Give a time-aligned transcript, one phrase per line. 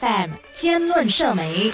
[0.00, 1.70] FM 兼论社媒，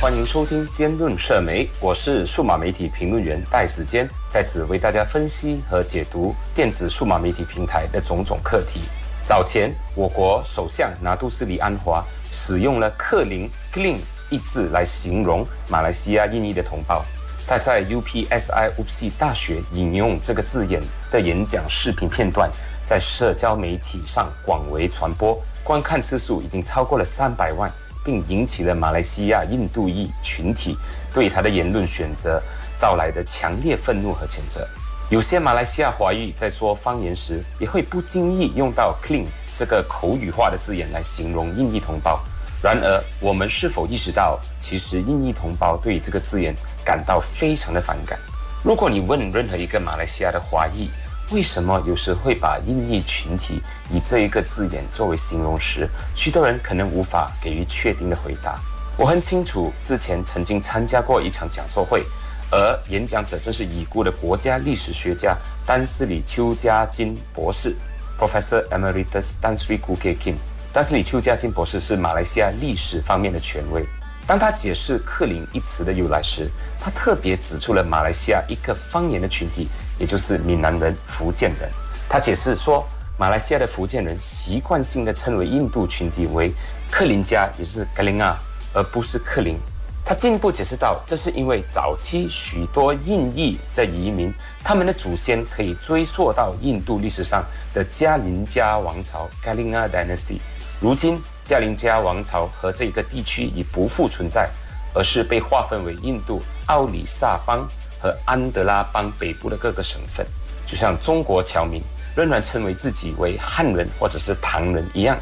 [0.00, 8.80] 欢迎收听兼论社媒，我是数码媒体评论员戴子坚，在此为大家分析和解读电子数码媒体平台的种种课题。
[9.22, 12.02] 早前，我国首相拿督斯里安华
[12.32, 13.98] 使用了“克林 ”（Clean）
[14.30, 17.04] 一字来形容马来西亚印裔的同胞。
[17.46, 20.80] 他在 UPSI 乌西大学引用这个字眼
[21.10, 22.48] 的演讲视频片段，
[22.90, 25.40] 在社交媒体上广为传播。
[25.62, 27.70] 观看次数已经超过了三百万，
[28.04, 30.76] 并引起了马来西亚印度裔群体
[31.14, 32.42] 对他的言论选择
[32.76, 34.66] 招来的强烈愤怒和谴责。
[35.08, 42.20] 有些马来西亚华裔在说方言时，也会不经意用到 “clean” 这个口语化的字眼来形容印裔同胞。
[42.60, 46.52] 然而，我们是否意识到，其实印裔同胞对这个字眼
[46.84, 48.18] 感到非常的反感？
[48.64, 50.90] 如果你问任何一个马来西亚的华裔，
[51.32, 58.58] 为什么有时会把印裔群体以这一个字眼作为形容时，许多人可能无法给予确定的回答。
[58.96, 62.04] 我很清楚，之前曾经参加过一场讲座会，
[62.50, 67.76] 而演讲者正是已故的国家历史学家丹斯里邱家金博士
[68.18, 70.38] （Professor Emeritus Dan Sri k u k e k i n。
[70.72, 73.86] 丹斯里邱家金博士是马来西亚历史方面的权威。
[74.26, 76.50] 当他解释“克林”一词的由来时，
[76.80, 79.68] 他特别指出了马来西亚一个方言的群体，
[80.00, 81.70] 也就是闽南人、福建人。
[82.08, 82.84] 他解释说，
[83.16, 86.52] 马来西亚的福建人习惯性的称为印度群体为
[86.90, 88.36] “克林家”，也就是“格林啊”，
[88.74, 89.56] 而不是“克林”。
[90.02, 94.32] 他进一步解释道，这是因为早期许多印裔的移民，
[94.64, 100.40] 他们的祖先可以追溯到印度历史上的加林加王朝 （Kalinga Dynasty）。
[100.80, 104.48] 如今，加林加王朝和这个地区已不复存在，
[104.94, 107.68] 而是被划分为印度奥里萨邦
[108.00, 110.26] 和安德拉邦北部的各个省份，
[110.66, 111.82] 就像中国侨民
[112.16, 115.16] 仍然称为自己为汉人或者是唐人一样。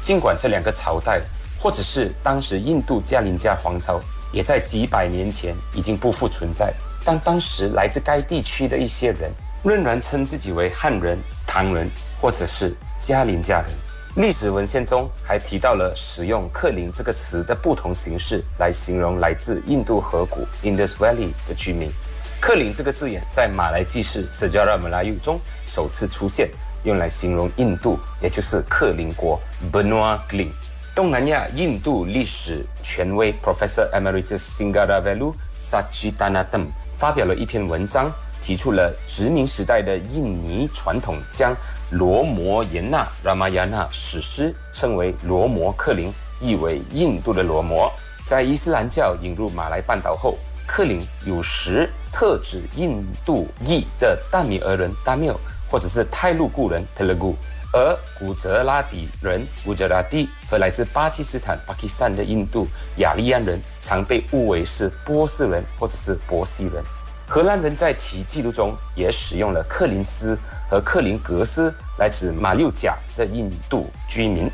[0.00, 1.20] 尽管这两个朝代，
[1.60, 4.00] 或者是当时印度加林加王朝，
[4.32, 6.72] 也在几百年前已经不复存在，
[7.04, 9.30] 但当时来自该地区的一些人
[9.62, 11.88] 仍然称自己为汉人、唐人
[12.20, 13.70] 或者是加林加人。
[14.16, 21.90] 历史文献中还提到了使用“克林”这个词的不同形式来形容来自印度河谷 （Indus Valley） 的居民。
[22.42, 26.50] “克林”这个字眼在马来记事 （Sejarah Melayu） 中首次出现，
[26.82, 29.40] 用来形容印度，也就是克林国
[29.72, 30.50] （Benua Kling）。
[30.92, 38.10] 东南亚印度历史权威 Professor Emeritus Singaravelu Sajitanatam 发表了一篇文章。
[38.42, 41.54] 提出了殖民时代的印尼传统，将
[41.92, 47.88] 罗摩衍那 （Ramayana） 史诗称为罗摩克林，意为印度的罗摩。
[48.26, 50.36] 在伊斯兰教引入马来半岛后，
[50.66, 55.36] 克林有时特指印度裔的大米尔人 （Tamil）
[55.68, 57.34] 或者是泰卢固人 （Telugu），
[57.72, 66.82] 而古泽拉底人 （Gujarati） 和来自巴基斯坦 （Pakistan） 的印度雅利安人常被误为是波斯人或者是波西人。
[67.28, 70.36] 荷兰人在其记录中也使用了克林斯
[70.70, 74.50] 和克林格斯来指马六甲的印度居民。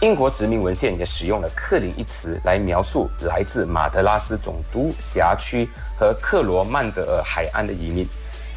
[0.00, 8.06] 英国殖民文献也使用了克林一词来描述来自马德拉斯总督辖区和克罗曼德尔海岸的移民。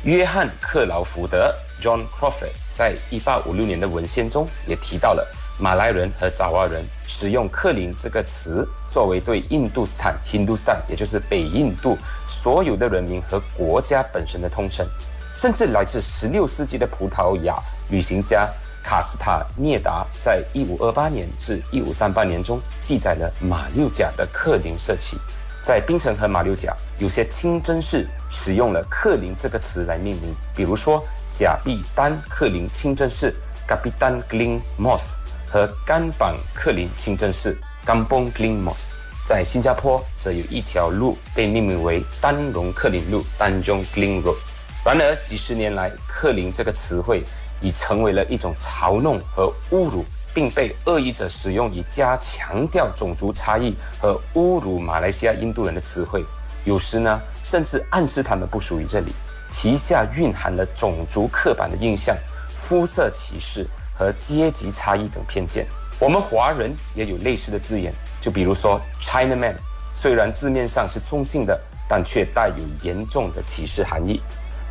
[0.03, 5.27] 约翰克劳福德 （John Crawford） 在1856年的文献中也提到了。
[5.59, 11.97] 马来人和爪哇人使用“克林”这个词，作为对印度斯坦 （Hindustan） 也就是北印度
[12.27, 14.85] 所有的人民和国家本身的通称。
[15.33, 17.55] 甚至来自16世纪的葡萄牙
[17.89, 18.47] 旅行家
[18.83, 25.17] 卡斯塔涅达，在1528年至1538年中记载了马六甲的克林社区。
[25.61, 33.33] 在槟城和马六甲，有些清真寺使用了“克林”这个词来命名，比如说贾碧丹克林清真寺
[33.67, 35.17] （Kapitan Kling Mosque）。
[35.53, 38.93] 和甘榜克林清真寺 （Kampong Kling Mosque）
[39.25, 44.37] 在新加坡则有一条路被命名为丹龙克林路 （Tanjong Kling Road）。
[44.85, 47.23] 然而，几十年来，“克林”这个词汇
[47.61, 56.25] 已成为了一种嘲弄和侮辱，并被恶意者使用以加强调种族差异和侮辱马来西亚印度人的词汇。
[56.65, 59.13] 有时呢，甚至暗示他们不属于这里，
[59.49, 62.15] 旗下蕴含了种族刻板的印象、
[62.55, 63.65] 肤色歧视。
[63.93, 65.63] 和阶级差异等偏见，
[65.99, 69.55] 我们华人也有类似的字眼，就比如说 China Man，
[69.93, 74.19] 虽然字面上是中性的，但却带有严重的歧视含义。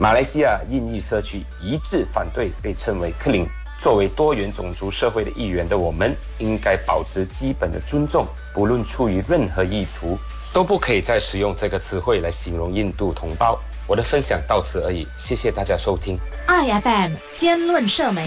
[0.00, 3.46] 马来西亚印裔社区一致反对被称为克林。
[3.78, 10.18] 作为多元种族社会的一员的我们，应该保持基本的尊重，不论出于任何意图，
[10.54, 13.60] 都不可以再使用这个词汇来形容印度同胞。
[13.86, 16.18] 我的分享到此而已，谢谢大家收听。
[16.48, 18.24] iFM 兼论社媒。